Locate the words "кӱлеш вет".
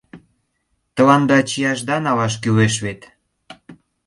2.41-3.01